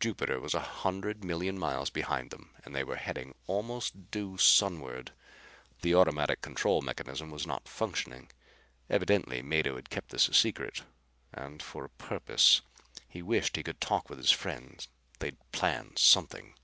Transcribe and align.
Jupiter 0.00 0.40
was 0.40 0.54
a 0.54 0.60
hundred 0.60 1.22
million 1.22 1.58
miles 1.58 1.90
behind 1.90 2.30
them 2.30 2.48
and 2.64 2.74
they 2.74 2.82
were 2.82 2.96
heading 2.96 3.34
almost 3.46 4.10
due 4.10 4.38
sunward. 4.38 5.12
The 5.82 5.94
automatic 5.94 6.40
control 6.40 6.80
mechanism 6.80 7.30
was 7.30 7.46
not 7.46 7.68
functioning. 7.68 8.30
Evidently 8.88 9.42
Mado 9.42 9.76
had 9.76 9.90
kept 9.90 10.12
this 10.12 10.30
a 10.30 10.32
secret 10.32 10.80
and 11.30 11.62
for 11.62 11.84
a 11.84 11.90
purpose. 11.90 12.62
He 13.06 13.20
wished 13.20 13.56
he 13.56 13.62
could 13.62 13.82
talk 13.82 14.08
with 14.08 14.16
his 14.18 14.32
friend. 14.32 14.86
They'd 15.18 15.36
plan 15.52 15.94
something. 15.98 16.54